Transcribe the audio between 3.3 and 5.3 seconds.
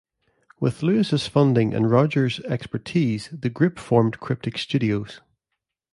the group formed Cryptic Studios.